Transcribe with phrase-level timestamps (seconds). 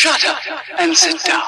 [0.00, 0.38] Shut up
[0.78, 1.42] and sit down.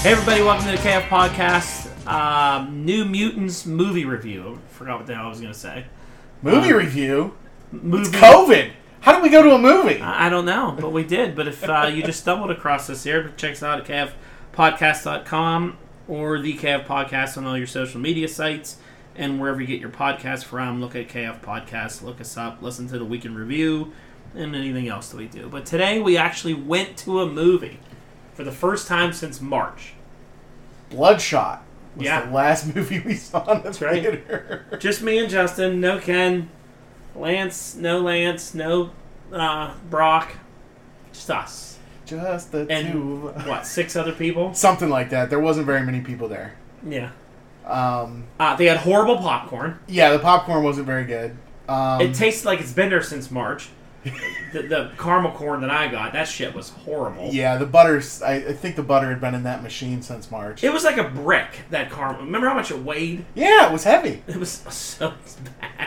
[0.00, 2.08] Hey everybody, welcome to the KF Podcast.
[2.08, 4.58] Um, New Mutants movie review.
[4.70, 5.84] Forgot what the hell I was gonna say.
[6.40, 7.36] Movie review?
[7.70, 8.16] Movie.
[8.16, 8.72] COVID.
[9.04, 10.00] How did we go to a movie?
[10.00, 11.34] I I don't know, but we did.
[11.36, 14.12] But if uh, you just stumbled across this here, check us out at
[14.54, 15.76] kfpodcast.com
[16.08, 18.78] or the KF Podcast on all your social media sites
[19.16, 20.80] and wherever you get your podcast from.
[20.80, 23.92] Look at KF Podcast, look us up, listen to the weekend review,
[24.34, 25.48] and anything else that we do.
[25.48, 27.80] But today we actually went to a movie
[28.34, 29.92] for the first time since March.
[30.90, 31.62] Bloodshot.
[31.96, 32.24] Was Yeah.
[32.26, 34.02] the last movie we saw in the That's right.
[34.02, 34.64] theater.
[34.78, 35.80] Just me and Justin.
[35.80, 36.48] No Ken.
[37.16, 37.74] Lance.
[37.76, 38.54] No Lance.
[38.54, 38.90] No
[39.32, 40.32] uh, Brock.
[41.12, 41.78] Just us.
[42.06, 43.28] Just the And two.
[43.46, 43.66] what?
[43.66, 44.52] Six other people.
[44.54, 45.30] Something like that.
[45.30, 46.54] There wasn't very many people there.
[46.86, 47.10] Yeah.
[47.66, 49.78] Um, Uh, they had horrible popcorn.
[49.88, 51.36] yeah, the popcorn wasn't very good.
[51.66, 53.70] Um, It tasted like it's been there since March.
[54.52, 57.30] the, the caramel corn that I got, that shit was horrible.
[57.32, 58.02] yeah, the butter.
[58.22, 60.62] I, I think the butter had been in that machine since March.
[60.62, 61.48] It was like a brick.
[61.70, 62.20] That caramel.
[62.26, 63.24] Remember how much it weighed?
[63.34, 64.22] yeah, it was heavy.
[64.26, 65.14] It was so
[65.62, 65.83] bad.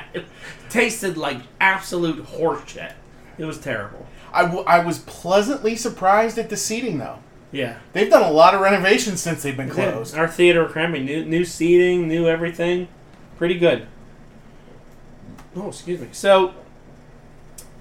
[0.70, 2.94] Tasted like absolute horseshit.
[3.38, 4.08] It was terrible.
[4.34, 7.20] I, w- I was pleasantly surprised at the seating, though.
[7.52, 7.78] Yeah.
[7.94, 10.16] They've done a lot of renovations since they've been closed.
[10.16, 12.90] Our theater cramming new new seating, new everything,
[13.38, 13.88] pretty good.
[15.56, 16.10] Oh, excuse me.
[16.12, 16.54] So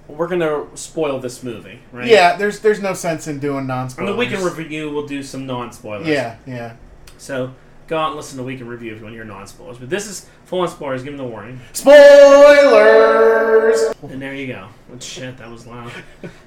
[0.07, 2.07] we're gonna spoil this movie, right?
[2.07, 4.09] Yeah, there's there's no sense in doing non spoilers.
[4.09, 6.07] On the weekend review, we'll do some non spoilers.
[6.07, 6.75] Yeah, yeah.
[7.17, 7.53] So
[7.87, 9.77] go out and listen to weekend review if you want to hear non spoilers.
[9.77, 11.03] But this is full on spoilers.
[11.03, 11.59] Give him the warning.
[11.73, 13.79] Spoilers.
[14.01, 14.69] And there you go.
[14.91, 15.91] Oh, shit, that was loud.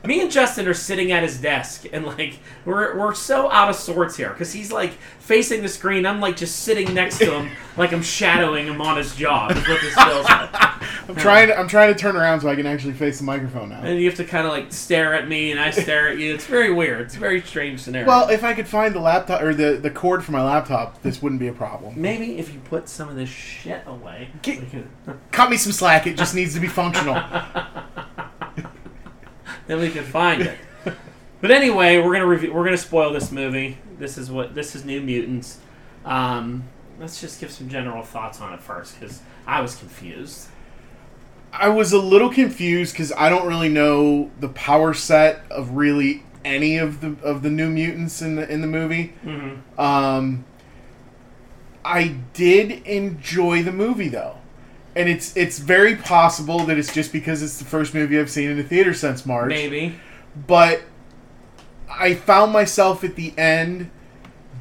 [0.04, 3.76] Me and Justin are sitting at his desk, and like we're we're so out of
[3.76, 6.06] sorts here because he's like facing the screen.
[6.06, 9.50] I'm like just sitting next to him, like I'm shadowing him on his job.
[9.52, 10.50] Is what this feels like.
[11.08, 11.48] I'm trying.
[11.48, 13.82] To, I'm trying to turn around so I can actually face the microphone now.
[13.82, 16.32] And you have to kind of like stare at me, and I stare at you.
[16.32, 17.02] It's very weird.
[17.02, 18.08] It's a very strange scenario.
[18.08, 21.20] Well, if I could find the laptop or the the cord for my laptop, this
[21.20, 22.00] wouldn't be a problem.
[22.00, 24.62] maybe if you put some of this shit away, Get-
[25.30, 26.06] Cut me some slack.
[26.06, 27.14] It just needs to be functional.
[29.66, 30.58] then we can find it.
[31.40, 32.52] But anyway, we're gonna review.
[32.52, 33.78] We're gonna spoil this movie.
[33.98, 34.84] This is what this is.
[34.84, 35.58] New Mutants.
[36.04, 36.64] Um,
[36.98, 40.48] let's just give some general thoughts on it first, because I was confused.
[41.52, 46.22] I was a little confused because I don't really know the power set of really
[46.44, 49.14] any of the of the new mutants in the in the movie.
[49.24, 49.80] Mm-hmm.
[49.80, 50.44] Um,
[51.84, 54.36] I did enjoy the movie though,
[54.94, 58.50] and it's it's very possible that it's just because it's the first movie I've seen
[58.50, 59.48] in the theater since March.
[59.48, 59.94] Maybe.
[60.46, 60.82] but
[61.90, 63.90] I found myself at the end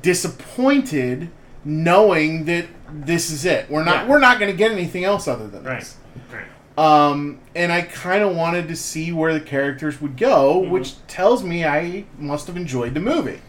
[0.01, 1.29] disappointed
[1.63, 3.69] knowing that this is it.
[3.69, 4.07] We're not Yeah.
[4.07, 5.79] we're not going to get anything else other than Right.
[5.79, 5.95] this.
[6.33, 6.45] Right.
[6.77, 10.69] Um, and I kind of wanted to see where the characters would go, Mhm.
[10.69, 13.39] which tells me I must have enjoyed the movie.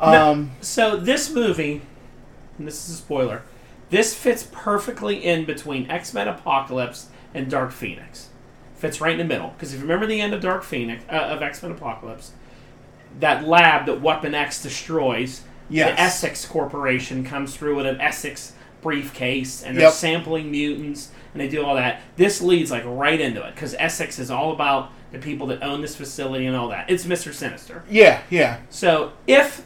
[0.00, 1.82] Um, So this movie,
[2.60, 3.42] and this is a spoiler,
[3.88, 8.28] this fits perfectly in between X Men Apocalypse and Dark Phoenix.
[8.76, 11.12] Fits right in the middle because if you remember the end of Dark Phoenix uh,
[11.16, 12.32] of X Men Apocalypse,
[13.18, 15.90] that lab that Weapon X destroys, Yes.
[15.94, 19.92] the Essex Corporation comes through with an Essex briefcase and they're Yep.
[19.92, 22.00] sampling mutants and they do all that.
[22.16, 25.80] This leads like right into it because Essex is all about the people that own
[25.80, 26.90] this facility and all that.
[26.90, 27.82] It's Mister Sinister.
[27.88, 29.64] yeah, yeah, So if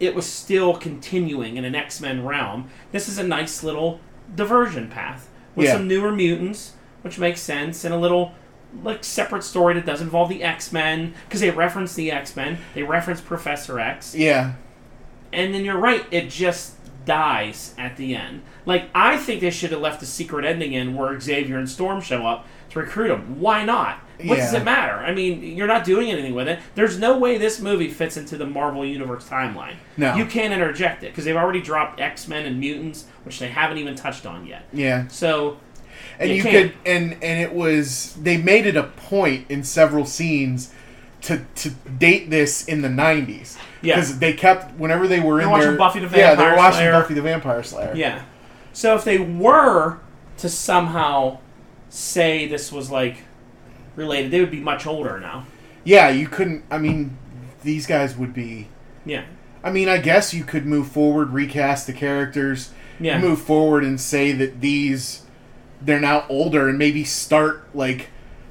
[0.00, 4.00] it was still continuing in an X Men realm, this is a nice little
[4.34, 5.74] diversion path with Yeah.
[5.74, 6.72] some newer mutants,
[7.02, 8.32] which makes sense, and a little
[8.82, 12.58] like separate story that does involve the X Men because they reference the X Men,
[12.74, 14.52] they reference Professor X, yeah.
[15.32, 16.74] and then you're right, it just
[17.04, 18.42] dies at the end.
[18.66, 22.00] Like I think they should have left a secret ending in where Xavier and Storm
[22.00, 23.40] show up to recruit him.
[23.40, 23.98] Why not?
[24.28, 24.94] What does it matter?
[24.94, 26.58] I mean, you're not doing anything with it.
[26.74, 29.76] There's no way this movie fits into the Marvel Universe timeline.
[29.96, 30.14] No.
[30.14, 33.78] You can't interject it because they've already dropped X Men and mutants, which they haven't
[33.78, 34.66] even touched on yet.
[34.72, 35.08] Yeah.
[35.08, 35.58] So,
[36.18, 40.04] and You you, could and and it was they made it a point in several
[40.06, 40.72] scenes
[41.22, 43.96] to to date this in the 90s Yeah.
[43.96, 46.50] because they kept whenever they were They're in watching their, Buffy the Vampire yeah they
[46.50, 46.92] were watching Slayer.
[46.92, 48.22] Buffy the Vampire Slayer yeah.
[48.72, 49.98] So if they were
[50.38, 51.38] to somehow
[51.90, 53.18] say this was like
[53.96, 55.46] related, they would be much older now.
[55.84, 57.16] yeah you couldn't I mean
[57.62, 58.68] these guys would be
[59.04, 59.24] Yeah.
[59.64, 63.18] I mean I guess you could move forward recast the characters Yeah.
[63.20, 65.22] move forward and say that these
[65.82, 68.08] they're now older and maybe start like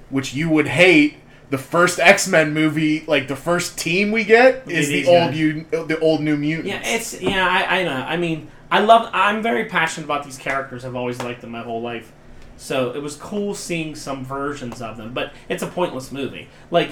[0.10, 1.16] which you would hate
[1.52, 5.66] the first X Men movie, like the first team we get is the old you,
[5.72, 6.68] the old New Mutants.
[6.70, 7.48] Yeah, it's yeah.
[7.48, 8.06] I, I know.
[8.08, 9.10] I mean, I love.
[9.14, 10.86] I'm very passionate about these characters.
[10.86, 12.12] I've always liked them my whole life.
[12.60, 16.50] So it was cool seeing some versions of them, but it's a pointless movie.
[16.70, 16.92] Like,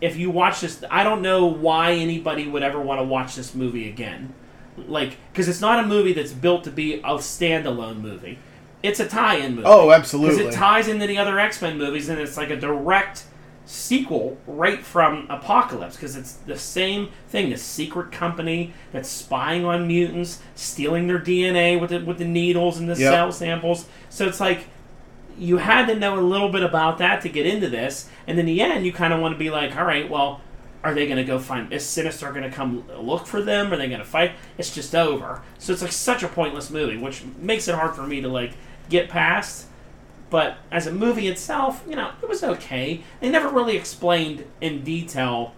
[0.00, 3.52] if you watch this, I don't know why anybody would ever want to watch this
[3.52, 4.32] movie again.
[4.76, 8.38] Like, because it's not a movie that's built to be a standalone movie.
[8.84, 9.66] It's a tie-in movie.
[9.66, 10.36] Oh, absolutely.
[10.36, 13.24] because it ties into the other X Men movies, and it's like a direct
[13.64, 17.50] sequel right from Apocalypse because it's the same thing.
[17.50, 22.78] The secret company that's spying on mutants, stealing their DNA with the, with the needles
[22.78, 23.12] and the Yep.
[23.12, 23.86] cell samples.
[24.10, 24.66] So it's like
[25.38, 28.46] you had to know a little bit about that to get into this, and in
[28.46, 30.40] the end, you kind of want to be like, all right, well.
[30.84, 31.72] Are they going to go find?
[31.72, 33.72] Is Sinister going to come look for them?
[33.72, 34.32] Are they going to fight?
[34.58, 35.40] It's just over.
[35.56, 38.54] So it's like such a pointless movie, which makes it hard for me to like
[38.88, 39.68] get past.
[40.28, 43.04] But as a movie itself, you know, it was okay.
[43.20, 45.54] They never really explained in detail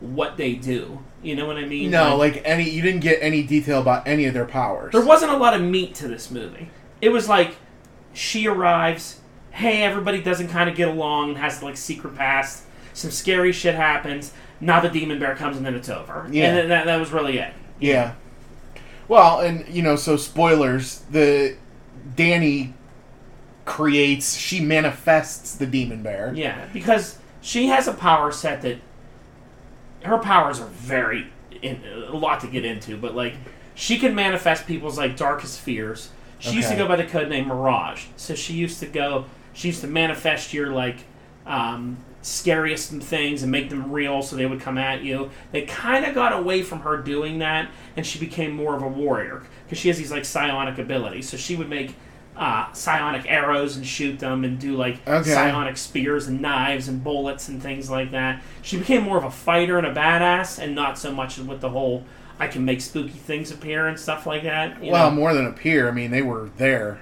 [0.00, 1.00] what they do.
[1.22, 1.90] You know what I mean?
[1.90, 4.92] no, like any, you didn't get any detail about any of their powers.
[4.92, 6.70] there wasn't a lot of meat to this movie.
[7.00, 7.56] It was like
[8.14, 9.20] she arrives,
[9.50, 12.64] hey, everybody doesn't kind of get along and has like secret past.
[12.94, 14.32] Some scary shit happens.
[14.60, 16.26] Now the demon bear comes and then it's over.
[16.30, 16.46] Yeah.
[16.46, 17.52] And then that, that was really it.
[17.78, 18.14] Yeah.
[19.08, 21.00] Well, and you know, so spoilers.
[21.10, 21.56] The
[22.16, 22.74] Danny
[23.64, 26.32] creates, she manifests the demon bear.
[26.34, 28.78] Yeah, because she has a power set that
[30.04, 31.28] her powers are very
[31.62, 33.34] in, a lot to get into, but like
[33.74, 36.10] she can manifest people's like darkest fears.
[36.38, 39.24] She used to go by the code name Mirage, so she used to go.
[39.52, 40.96] She used to manifest your like
[41.46, 45.30] um, scariest things and make them real, so they would come at you.
[45.52, 48.88] They kind of got away from her doing that, and she became more of a
[48.88, 51.28] warrior because she has these like psionic abilities.
[51.28, 51.94] So she would make
[52.36, 55.30] uh, psionic arrows and shoot them, and do like Okay.
[55.30, 58.42] psionic spears and knives and bullets and things like that.
[58.60, 61.70] She became more of a fighter and a badass, and not so much with the
[61.70, 62.04] whole
[62.38, 64.82] I can make spooky things appear and stuff like that.
[64.82, 65.16] you Well, know?
[65.16, 65.88] more than appear.
[65.88, 67.00] I mean, they were there.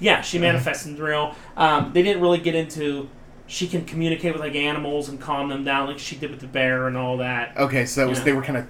[0.00, 1.34] Yeah, she manifests in real.
[1.56, 3.08] Um, they didn't really get into.
[3.46, 6.46] She can communicate with like animals and calm them down, like she did with the
[6.46, 7.56] bear and all that.
[7.56, 8.66] Okay, so that was they were kind of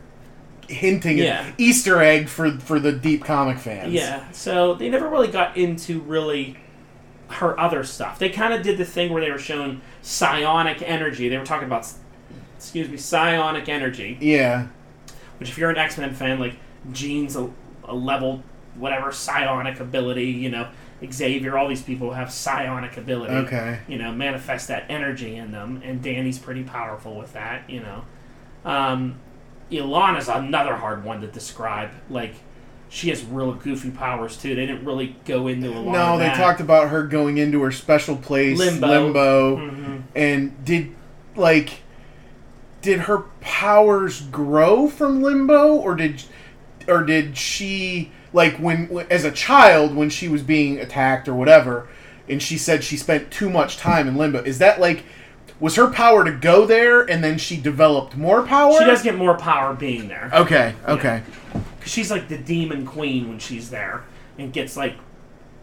[0.69, 1.53] hinting at Yeah.
[1.59, 3.93] Easter egg for for the deep comic fans.
[3.93, 6.57] Yeah, so they never really got into really
[7.29, 8.19] her other stuff.
[8.19, 11.29] They kind of did the thing where they were showing psionic energy.
[11.29, 11.87] They were talking about,
[12.57, 14.19] excuse me, psionic energy.
[14.21, 14.67] Yeah.
[15.43, 16.55] Which, if you're an X Men fan, like
[16.93, 17.50] Jean's a,
[17.85, 18.43] a level
[18.77, 20.27] whatever psionic ability.
[20.27, 20.69] You know,
[21.11, 23.35] Xavier, all these people have psionic ability.
[23.35, 23.81] Okay.
[23.89, 27.69] You know, manifest that energy in them, and Danny's pretty powerful with that.
[27.69, 28.05] You know,
[28.65, 29.19] um,
[29.71, 31.91] Illyana's another hard one to describe.
[32.09, 32.35] Like,
[32.89, 34.55] she has real goofy powers too.
[34.55, 35.93] They didn't really go into a lot.
[35.93, 36.37] No, they that.
[36.37, 38.87] talked about her going into her special place, Limbo.
[38.87, 40.03] limbo Mhm.
[40.15, 40.94] and did
[41.35, 41.81] like
[42.82, 46.25] did her powers grow from limbo or did
[46.88, 51.88] or did she like when as a child when she was being attacked or whatever
[52.29, 55.05] and she said she spent too much time in limbo is that like
[55.61, 58.76] was her power to go there and then she developed more power?
[58.76, 60.29] She does get more power being there.
[60.34, 61.23] okay okay.
[61.52, 64.02] Cause she's like the demon queen when she's there,
[64.38, 64.96] and gets like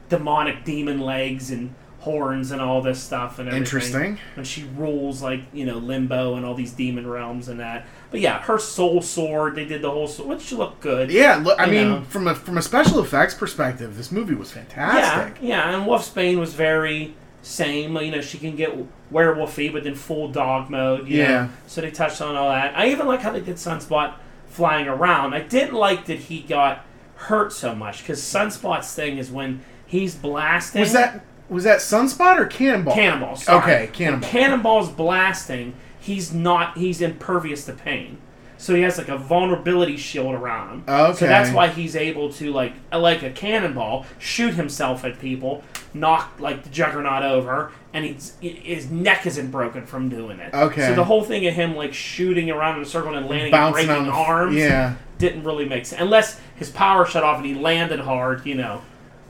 [0.07, 3.63] demonic demon legs and horns and all this stuff and everything.
[3.63, 4.17] Interesting.
[4.37, 7.85] And she rules like you know limbo and all these demon realms and that.
[8.11, 9.55] But yeah, her soul sword.
[9.55, 11.11] They did the whole sword, which looked good.
[11.11, 12.01] yeah look i mean know.
[12.03, 15.75] from a from a special effects perspective this movie was fantastic yeah, yeah.
[15.75, 17.95] and Wolfsbane was very same.
[17.97, 18.71] You know, she can get
[19.11, 21.07] werewolfy, but then full dog mode.
[21.07, 21.27] You Yeah.
[21.27, 21.49] Know?
[21.67, 22.77] So they touched on all that.
[22.77, 24.15] I even like how they did Sunspot
[24.47, 25.33] flying around.
[25.33, 26.85] I didn't like that he got
[27.15, 30.81] hurt so much because Sunspot's thing is when he's blasting.
[30.81, 33.35] was that was that sunspot or cannonball Cannonball?
[33.35, 33.87] sorry.
[33.87, 35.73] Okay, When Cannonball's blasting.
[35.99, 36.77] He's not.
[36.77, 38.19] He's impervious to pain.
[38.57, 40.83] So he has like a vulnerability shield around him.
[40.87, 41.19] Okay.
[41.19, 45.63] So that's why he's able to like like a cannonball shoot himself at people,
[45.93, 50.53] knock like the Juggernaut over, and he's his neck isn't broken from doing it.
[50.53, 50.87] Okay.
[50.87, 53.51] So the whole thing of him like shooting around in a circle and landing and
[53.51, 57.37] bouncing breaking on the arms yeah didn't really make sense unless his power shut off
[57.37, 58.81] and he landed hard, you know.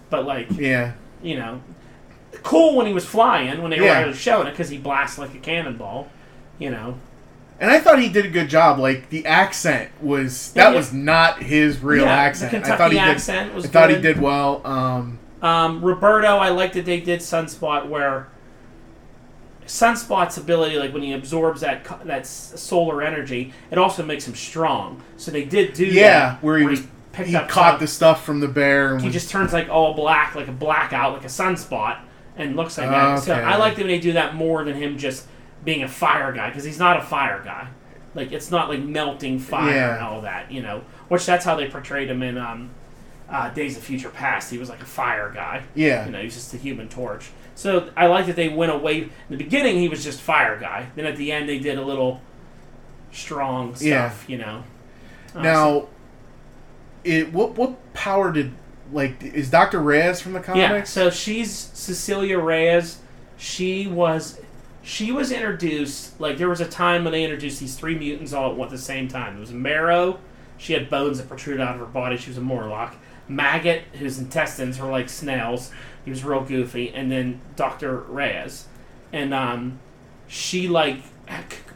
[0.09, 1.61] But like yeah you know,
[2.43, 4.05] cool when he was flying when they Yeah.
[4.05, 6.07] were showing it because he blasts like a cannonball,
[6.57, 6.95] you know.
[7.61, 8.79] And I thought he did a good job.
[8.79, 10.75] Like the accent was that Yeah.
[10.77, 12.49] was not his real Yeah, the accent.
[12.53, 13.55] I Kentucky thought he accent did.
[13.55, 14.01] was I thought he good.
[14.01, 14.61] did well.
[14.65, 18.27] Um, Um, Roberto, I like that they did Sunspot where
[19.67, 24.27] Sunspot's ability, like when he absorbs that co- that s- solar energy, it also makes
[24.27, 25.01] him strong.
[25.17, 26.81] So they did do yeah, that, where he was
[27.11, 28.93] picked he up caught some- the stuff from the bear.
[28.93, 31.97] And he was, just turns like all black, like a blackout, like a sunspot,
[32.39, 33.19] and looks like that.
[33.19, 35.27] So I like that when they do that more than him just
[35.63, 37.67] being a fire guy because he's not a fire guy.
[38.15, 39.95] Like it's not like melting fire Yeah.
[39.95, 40.81] and all that, you know.
[41.09, 42.71] Which that's how they portrayed him in um,
[43.29, 44.49] uh, Days of Future Past.
[44.49, 45.63] He was like a fire guy.
[45.75, 46.05] Yeah.
[46.05, 47.29] You know, he's just a human torch.
[47.55, 49.01] So I like that they went away.
[49.03, 50.87] In the beginning, he was just fire guy.
[50.95, 52.21] Then at the end, they did a little
[53.11, 53.83] strong stuff.
[53.85, 54.13] Yeah.
[54.27, 54.63] You know.
[55.33, 55.87] So- Now,
[57.03, 58.53] it what what power did
[58.91, 60.59] like is Doctor Reyes from the comics?
[60.61, 60.83] yeah.
[60.83, 62.99] So she's Cecilia Reyes.
[63.37, 64.39] She was.
[64.81, 68.49] She was introduced like there was a time when they introduced these three mutants all
[68.51, 69.37] at one- the same time.
[69.37, 70.19] It was Marrow.
[70.57, 72.17] She had bones that protruded out of her body.
[72.17, 72.95] She was a Morlock.
[73.27, 75.71] Maggot, whose intestines were like snails.
[76.03, 76.89] He was real goofy.
[76.93, 78.67] And then Doctor Reyes,
[79.13, 79.79] and um,
[80.27, 81.01] she like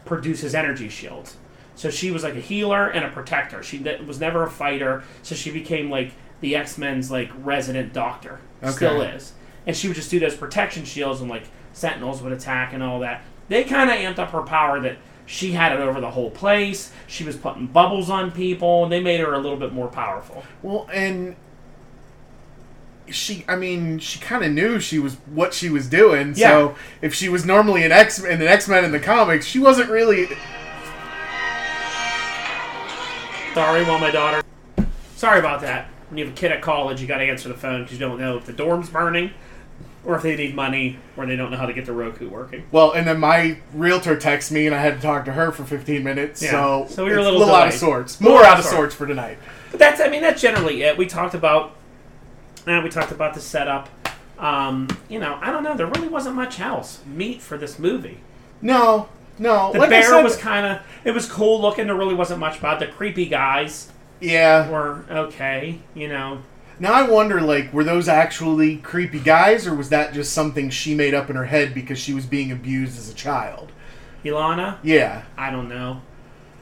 [0.05, 1.38] produces energy shields.
[1.75, 3.62] So she was like a healer and a protector.
[3.63, 5.03] She was never a fighter.
[5.22, 6.13] So she became like
[6.44, 8.40] the X Men's like resident doctor.
[8.70, 9.32] Still is.
[9.66, 13.00] And she would just do those protection shields and like Sentinels would attack and all
[13.00, 13.24] that.
[13.48, 16.92] They kind of amped up her power that she had it over the whole place.
[17.08, 20.44] She was putting bubbles on people, and they made her a little bit more powerful.
[20.62, 21.38] Well, and
[23.10, 26.34] she, I mean, she kind of knew she was what she was doing.
[26.36, 26.50] Yeah.
[26.50, 29.60] So if she was normally an X in an X Men in the comics, she
[29.60, 30.28] wasn't really.
[33.54, 34.44] Sorry, while my daughter.
[35.16, 35.88] Sorry about that.
[36.13, 38.05] When you have a kid at college, you got to answer the phone because you
[38.08, 39.32] don't know if the dorm's burning,
[40.05, 42.65] or if they need money, or they don't know how to get the Roku working.
[42.72, 45.63] Well, and then my realtor texted me, and I had to talk to her for
[45.63, 46.43] 15 minutes.
[46.43, 46.51] Yeah.
[46.51, 48.22] So, So we were a it's little out of sorts.
[48.22, 48.75] Little More out of sorts.
[48.77, 49.39] sorts for tonight.
[49.72, 51.00] But that's, I mean, that's generally it.
[51.00, 51.74] We talked about,
[52.67, 53.89] uh, we talked about the setup.
[54.38, 55.75] Um, you know, I don't know.
[55.75, 58.20] There really wasn't much else meat for this movie.
[58.62, 59.74] No, no.
[59.74, 61.88] The like bear said- was kind of, it was cool looking.
[61.88, 63.89] There really wasn't much about the creepy guys
[64.24, 64.70] Yeah.
[64.70, 65.80] were okay.
[65.94, 66.42] You know,
[66.80, 70.96] Now I wonder, like, were those actually creepy guys, or was that just something she
[70.96, 73.72] made up in her head because she was being abused as a child?
[74.25, 74.77] Illyana.
[74.84, 75.24] Yeah.
[75.38, 76.01] I don't know.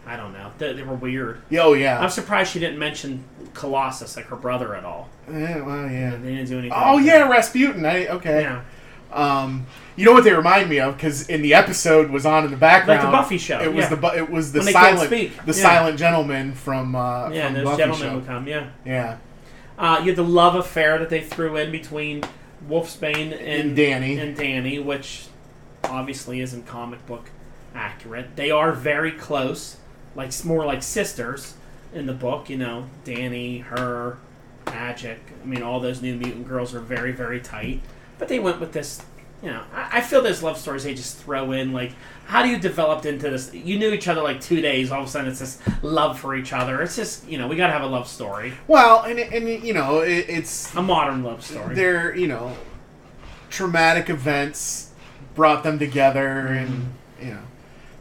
[0.05, 0.51] I don't know.
[0.57, 1.41] They, they were weird.
[1.53, 1.99] Oh, yeah.
[1.99, 5.09] I'm surprised she didn't mention Colossus, like her brother, at all.
[5.27, 6.17] Eh, well, yeah.
[6.17, 6.73] They didn't do anything.
[6.75, 7.29] Oh yeah, that.
[7.29, 7.85] Rasputin.
[7.85, 8.41] I okay.
[8.41, 8.63] yeah.
[9.13, 9.65] Um,
[9.95, 10.95] you know what they remind me of?
[10.95, 13.83] Because in the episode was on in the background, Like the Buffy show, It was
[13.83, 13.89] yeah.
[13.89, 15.61] the bu- it was the When silent speak, the yeah.
[15.63, 18.15] silent gentleman from uh, Yeah, from those gentlemen show.
[18.15, 18.47] would come.
[18.47, 18.67] Yeah.
[18.85, 19.17] Yeah,
[19.77, 22.23] Uh, you had the love affair that they threw in between
[22.69, 24.17] Wolfsbane and, And Danny.
[24.17, 25.25] and Danny, which
[25.83, 27.29] obviously isn't comic book
[27.75, 28.35] accurate.
[28.35, 29.77] They are very close,
[30.15, 31.55] like more like sisters
[31.93, 32.49] in the book.
[32.49, 34.17] You know, Danny, her,
[34.65, 35.17] Magik.
[35.43, 37.81] I mean, all those New Mutant girls are very, very tight.
[38.21, 39.01] But they went with this.
[39.41, 41.73] You know, I, I feel those love stories they just throw in.
[41.73, 41.93] Like,
[42.27, 43.51] how do you develop into this?
[43.51, 44.91] You knew each other like two days.
[44.91, 46.83] All of a sudden, it's this love for each other.
[46.83, 50.01] It's just you know, we gotta have a love story, well, and and you know
[50.01, 51.73] it, it's a modern love story.
[51.73, 52.55] their you know
[53.49, 54.91] traumatic events
[55.33, 57.41] brought them together, and you know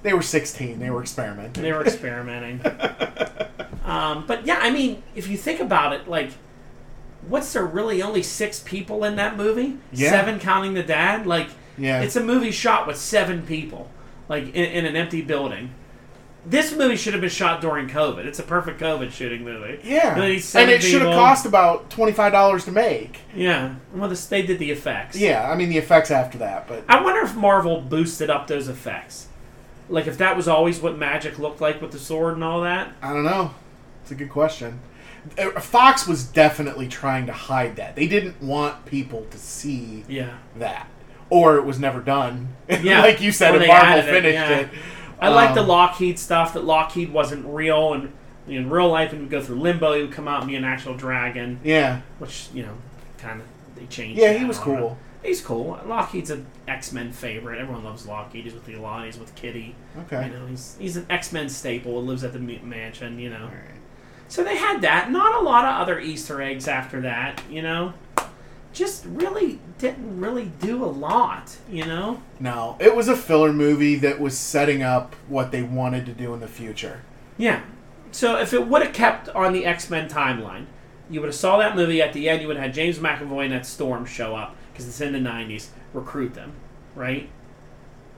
[0.02, 0.80] they were sixteen.
[0.80, 1.62] They were experimenting.
[1.62, 2.60] They were experimenting.
[3.86, 6.32] um, but yeah, I mean, if you think about it, like,
[7.28, 9.78] what's there really only six people in that movie?
[9.92, 10.10] Yeah.
[10.10, 11.26] Seven counting the dad?
[11.26, 11.48] Like,
[11.78, 12.00] Yeah.
[12.02, 13.90] it's a movie shot with seven people,
[14.28, 15.72] like, in, in an empty building.
[16.46, 18.24] This movie should have been shot during COVID.
[18.24, 19.78] It's a perfect COVID shooting movie.
[19.84, 23.20] yeah, and it should have cost about twenty five dollars to make.
[23.36, 23.74] Yeah.
[23.94, 25.18] Well, this, they did the effects.
[25.18, 28.68] Yeah, I mean the effects after that, but I wonder if Marvel boosted up those
[28.68, 29.28] effects.
[29.90, 32.92] Like, if that was always what magic looked like with the sword and all that.
[33.02, 33.50] I don't know.
[34.10, 34.80] It's a good question.
[35.38, 37.94] Uh, Fox was definitely trying to hide that.
[37.94, 40.30] They didn't want people to see Yeah.
[40.56, 40.88] that,
[41.28, 42.48] or it was never done.
[42.82, 44.58] Yeah, like you said, Marvel added it, finished yeah.
[44.58, 44.68] it.
[45.20, 46.54] I like the Um, Lockheed stuff.
[46.54, 48.12] That Lockheed wasn't real, and
[48.48, 50.64] in real life, when you go through Limbo, he would come out and be an
[50.64, 52.74] actual dragon, Yeah, which you know,
[53.18, 54.20] kind of they changed.
[54.20, 54.98] yeah, he was cool.
[55.22, 55.28] it.
[55.28, 55.78] He's cool.
[55.86, 57.60] Lockheed's an X Men favorite.
[57.60, 58.44] Everyone loves Lockheed.
[58.44, 59.04] He's with the Elon.
[59.04, 59.76] He's with Kitty.
[60.06, 60.26] Okay.
[60.26, 62.02] You know, he's he's an X Men staple.
[62.02, 63.18] Lives at the mansion.
[63.20, 63.76] You know, All right.
[64.30, 65.10] So they had that.
[65.10, 67.42] Not a lot of other Easter eggs after that.
[67.50, 67.94] You know,
[68.72, 71.56] just really didn't really do a lot.
[71.68, 72.22] You know.
[72.38, 76.32] No, it was a filler movie that was setting up what they wanted to do
[76.32, 77.02] in the future.
[77.36, 77.62] Yeah.
[78.12, 80.66] So if it would have kept on the X Men timeline,
[81.10, 82.40] you would have saw that movie at the end.
[82.40, 85.18] You would have had James McAvoy and that Storm show up because it's in the
[85.18, 85.70] '90s.
[85.92, 86.52] Recruit them,
[86.94, 87.28] right?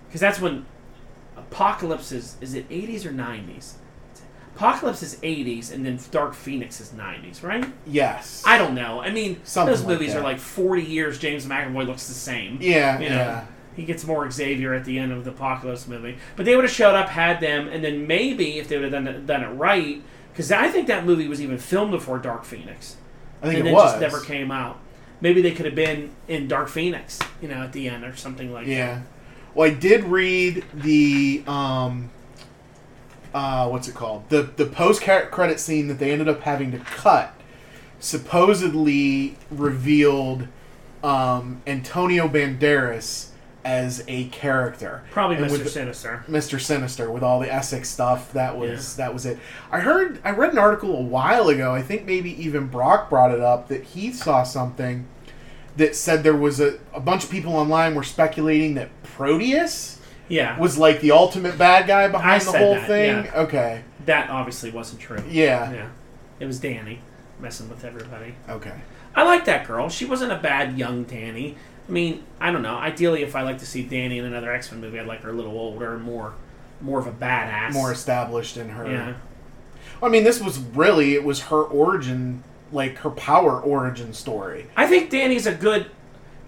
[0.06, 0.66] Because that's when
[1.38, 2.36] Apocalypse is.
[2.42, 3.76] Is it '80s or '90s?
[4.56, 7.64] Apocalypse is '80s, and then Dark Phoenix is '90s, right?
[7.86, 8.42] Yes.
[8.46, 9.00] I don't know.
[9.00, 10.20] I mean, Something those movies that.
[10.20, 11.18] are like 40 years.
[11.18, 12.58] James McAvoy looks the same.
[12.60, 13.44] Yeah, You know, yeah.
[13.74, 16.18] He gets more Xavier at the end of the Apocalypse movie.
[16.36, 18.92] But they would have showed up, had them, and then maybe if they would have
[18.92, 22.44] done it, done it right, because I think that movie was even filmed before Dark
[22.44, 22.96] Phoenix,
[23.40, 23.92] I think and it then was.
[23.92, 24.78] just never came out.
[25.22, 28.52] Maybe they could have been in Dark Phoenix, you know, at the end or something
[28.52, 28.72] like that.
[28.72, 29.02] Yeah.
[29.54, 32.10] Well, I did read the um,
[33.34, 34.28] uh, what's it called?
[34.28, 37.34] The the post credit scene that they ended up having to cut
[38.00, 40.48] supposedly revealed
[41.04, 43.28] um, Antonio Banderas
[43.64, 45.04] as a character.
[45.12, 45.68] Probably And Mr.
[45.68, 46.24] Sinister.
[46.28, 46.60] Mr.
[46.60, 48.32] Sinister with all the Essex stuff.
[48.32, 49.38] That was that was it.
[49.70, 51.72] I heard I read an article a while ago.
[51.74, 55.06] I think maybe even Brock brought it up that he saw something
[55.76, 60.58] that said there was a, a bunch of people online were speculating that Proteus Yeah.
[60.58, 63.24] was like the ultimate bad guy behind I the whole that, thing.
[63.24, 63.40] yeah.
[63.42, 63.82] Okay.
[64.06, 65.22] that obviously wasn't true.
[65.28, 65.70] Yeah.
[65.72, 65.88] Yeah.
[66.40, 67.00] It was Danny
[67.40, 68.34] messing with everybody.
[68.48, 68.74] Okay.
[69.14, 69.88] I like that girl.
[69.88, 71.56] She wasn't a bad young Danny.
[71.88, 72.76] I mean, I don't know.
[72.76, 75.30] Ideally, if I like to see Danny in another X Men movie, I'd like her
[75.30, 76.34] a little older and more,
[76.80, 77.72] more of a badass.
[77.72, 78.90] More established in her.
[78.90, 79.14] Yeah.
[80.02, 84.66] I mean, this was really it was her origin, like her power origin story.
[84.76, 85.90] I think Danny's a good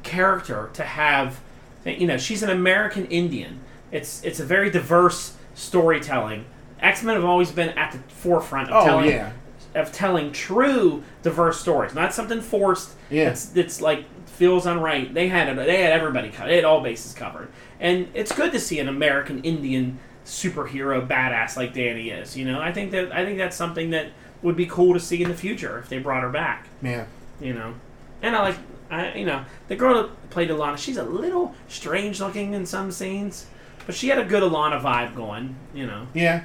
[0.02, 1.40] character to have.
[1.84, 3.60] You know, she's an American Indian.
[3.92, 6.46] It's it's a very diverse storytelling.
[6.80, 9.32] X Men have always been at the forefront of Oh telling yeah.
[9.74, 12.92] of telling true diverse stories, not something forced.
[13.10, 13.26] Yeah.
[13.26, 15.14] That's that's like feels unright.
[15.14, 15.56] They had it.
[15.56, 16.50] They had everybody covered.
[16.50, 17.48] They had all bases covered,
[17.80, 22.36] and it's good to see an American Indian superhero badass like Danny is.
[22.36, 24.08] You know, I think that I think that's something that
[24.42, 26.66] would be cool to see in the future if they brought her back.
[26.82, 27.06] Yeah.
[27.40, 27.74] You know,
[28.22, 28.56] and I like
[28.94, 30.78] I you know the girl that played Alana.
[30.78, 33.46] She's a little strange looking in some scenes,
[33.86, 35.56] but she had a good Alana vibe going.
[35.74, 36.06] You know.
[36.14, 36.44] Yeah.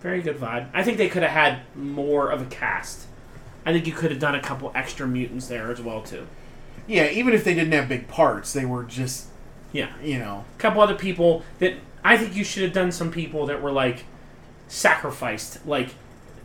[0.00, 0.68] Very good vibe.
[0.74, 3.06] I think they could have had more of a cast.
[3.64, 6.26] I think you could have done a couple extra mutants there as well too.
[6.88, 7.08] Yeah.
[7.10, 9.28] Even if they didn't have big parts, they were just
[9.72, 10.44] Yeah, you know.
[10.56, 12.90] a couple other people that I think you should have done.
[12.90, 14.04] Some people that were like
[14.66, 15.94] sacrificed, like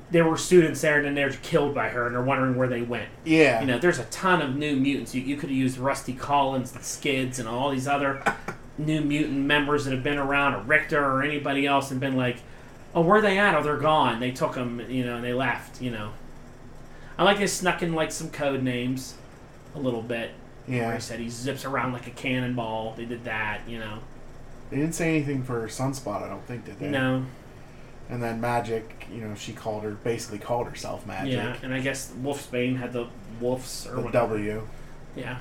[0.10, 2.82] there were students there and then they're killed by her and they're wondering where they
[2.82, 3.10] went.
[3.26, 3.60] Yeah.
[3.60, 5.14] You know, there's a ton of new mutants.
[5.14, 8.24] You, you could have used Rusty Collins and Skids and all these other
[8.78, 12.38] new mutant members that have been around, or Rictor or anybody else, and been like,
[12.96, 13.56] oh, where are they at?
[13.56, 14.20] Oh, they're gone.
[14.20, 16.12] They took them, you know, and they left, you know.
[17.18, 19.16] I like they snuck in like some code names
[19.76, 20.32] a little bit.
[20.68, 20.96] Where yeah.
[20.96, 22.94] he said he zips around like a cannonball.
[22.96, 24.00] They did that, you know.
[24.70, 26.24] They didn't say anything for Sunspot.
[26.24, 26.90] I don't think did they?
[26.90, 27.26] No,
[28.10, 31.32] And then Magik, you know, she called her basically called herself Magik.
[31.34, 33.08] yeah, and I guess Wolfsbane had the
[33.42, 34.36] wolves or The whatever.
[34.38, 34.68] W.
[35.16, 35.38] Yeah.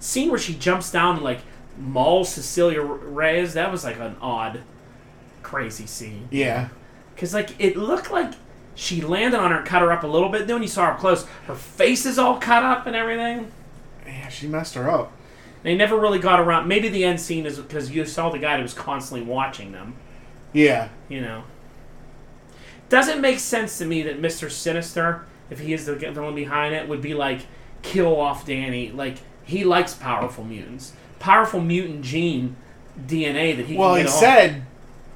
[0.00, 1.40] Scene where she jumps down and like
[1.78, 4.62] mauls Cecilia Reyes, that was like an odd,
[5.42, 6.28] crazy scene.
[6.30, 6.68] Yeah.
[7.14, 8.32] Because like it looked like
[8.74, 10.46] she landed on her and cut her up a little bit.
[10.48, 13.52] Then when you saw her close, her face is all cut up and everything.
[14.04, 15.12] Yeah, she messed her up.
[15.62, 16.66] They never really got around.
[16.68, 19.94] Maybe the end scene is because you saw the guy that was constantly watching them.
[20.54, 20.88] Yeah.
[21.10, 21.44] You know.
[22.88, 26.88] Doesn't make sense to me that Mister Sinister, if he is the villain behind it,
[26.88, 27.40] would be like
[27.82, 28.90] kill off Danny.
[28.90, 32.56] Like he likes powerful mutants, powerful mutant gene
[32.98, 33.76] DNA that he.
[33.76, 34.62] Well, can he said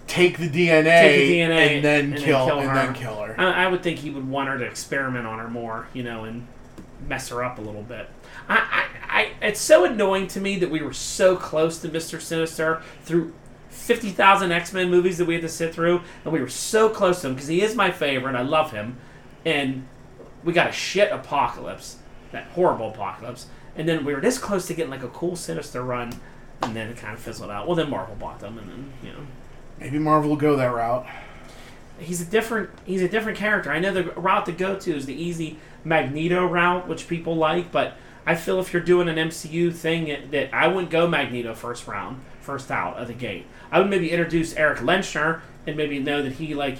[0.08, 2.74] take the DNA, Take the DNA and then and then kill, kill and her.
[2.74, 3.38] then kill her.
[3.38, 6.24] I, I would think he would want her to experiment on her more, you know,
[6.24, 6.46] and
[7.06, 8.08] mess her up a little bit.
[8.48, 12.18] I, I, I, it's so annoying to me that we were so close to Mister
[12.18, 13.34] Sinister through
[13.68, 16.88] fifty thousand X Men movies that we had to sit through, and we were so
[16.88, 18.34] close to him because he is my favorite.
[18.34, 18.96] I love him,
[19.44, 19.86] and
[20.44, 21.96] we got a shit apocalypse,
[22.32, 25.82] that horrible apocalypse, and then we were this close to getting like a cool Sinister
[25.82, 26.12] run,
[26.62, 27.66] and then it kind of fizzled out.
[27.66, 29.26] Well, then Marvel bought them, and then you know
[29.78, 31.06] Maybe Marvel will go that route.
[32.00, 33.70] he's a different he's a different character.
[33.70, 37.70] I know the route to go to is the easy Magneto route, which people like,
[37.70, 37.94] but
[38.26, 41.86] I feel if you're doing an MCU thing that- that I wouldn't go Magneto first
[41.86, 43.44] round, first out of the gate.
[43.70, 46.78] I would maybe introduce Erik Lehnsherr and maybe know that he like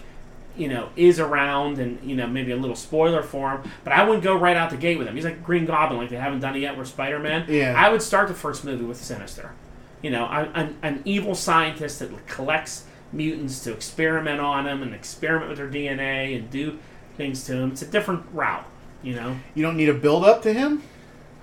[0.57, 4.03] you know is around and you know maybe a little spoiler for him, but I
[4.05, 5.15] wouldn't go right out the gate with him.
[5.15, 7.45] He's like Green Goblin, like they haven't done it yet with Spider Man.
[7.49, 7.75] Yeah.
[7.77, 9.53] I would start the first movie with Sinister.
[10.01, 14.95] You know, an, an, an evil scientist that collects mutants to experiment on them and
[14.95, 16.79] experiment with their DNA and do
[17.19, 17.73] things to them.
[17.73, 18.65] It's a different route,
[19.03, 19.37] you know?
[19.55, 20.83] You don't need a build up to him.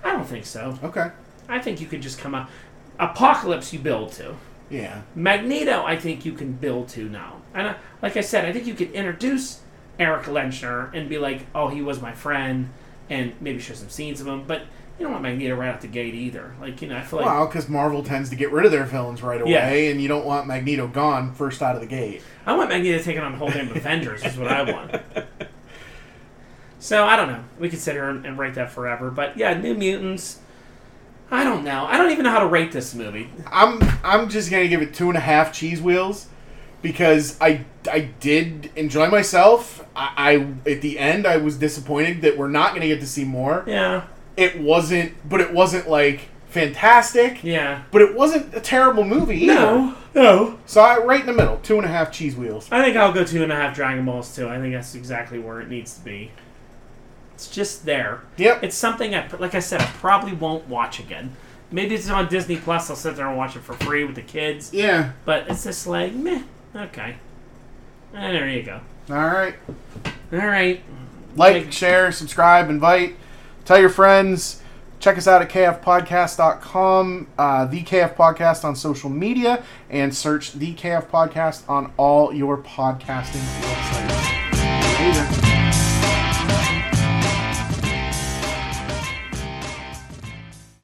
[0.02, 0.78] I don't think so.
[0.82, 1.10] Okay.
[1.48, 2.48] I think you could just come out.
[2.98, 4.34] Apocalypse, you build to.
[4.70, 5.02] Yeah.
[5.14, 7.40] Magneto, I think you can build to now.
[7.54, 9.60] And uh, like I said, I think you could introduce
[9.98, 12.70] Erik Lehnsherr and be like, oh, he was my friend,
[13.08, 14.44] and maybe show some scenes of him.
[14.46, 14.62] But
[14.98, 16.54] you don't want Magneto right out the gate either.
[16.60, 17.26] Like, you know, I feel like.
[17.26, 19.90] Well, because Marvel tends to get rid of their villains right away, Yeah.
[19.90, 22.22] and you don't want Magneto gone first out of the gate.
[22.44, 25.02] I want Magneto taking on the whole damn Avengers, is what I want.
[26.78, 27.42] So, I don't know.
[27.58, 29.10] We could sit here and, and rate that forever.
[29.10, 30.40] But yeah, New Mutants.
[31.30, 31.84] I don't know.
[31.86, 33.28] I don't even know how to rate this movie.
[33.50, 36.26] I'm I'm just gonna give it two and a half cheese wheels
[36.82, 39.84] because I I did enjoy myself.
[39.96, 40.12] I,
[40.64, 43.64] I at the end I was disappointed that we're not gonna get to see more.
[43.66, 44.04] Yeah.
[44.36, 47.82] It wasn't, but it wasn't like fantastic, Yeah.
[47.90, 49.54] but it wasn't a terrible movie either.
[49.54, 49.94] No.
[50.14, 50.58] No.
[50.66, 52.68] So I right in the middle, two and a half cheese wheels.
[52.70, 54.48] I think I'll go two and a half Dragon Balls too.
[54.48, 56.30] I think that's exactly where it needs to be.
[57.36, 58.22] It's just there.
[58.38, 58.62] Yep.
[58.62, 61.36] It's something I, like I said, I probably won't watch again.
[61.70, 62.88] Maybe it's on Disney Plus.
[62.88, 64.72] I'll sit there and watch it for free with the kids.
[64.72, 65.12] yeah.
[65.26, 66.42] But it's just like, meh.
[66.74, 67.16] Okay.
[68.14, 68.80] And there you go.
[69.10, 69.54] All right.
[70.32, 70.82] All right.
[71.36, 73.16] Like, Big- share, subscribe, invite,
[73.66, 74.62] tell your friends.
[74.98, 80.74] Check us out at kfpodcast.com, uh, the KF Podcast on social media, and search the
[80.74, 85.42] KF Podcast on all your podcasting websites.
[85.42, 85.55] Later.